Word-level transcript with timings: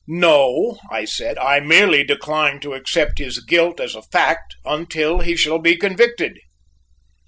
"No," 0.07 0.79
I 0.89 1.05
said; 1.05 1.37
"I 1.37 1.59
merely 1.59 2.03
decline 2.03 2.59
to 2.61 2.73
accept 2.73 3.19
his 3.19 3.39
guilt 3.45 3.79
as 3.79 3.93
a 3.93 4.01
fact 4.01 4.55
until 4.65 5.19
he 5.19 5.35
shall 5.35 5.59
be 5.59 5.75
convicted." 5.75 6.39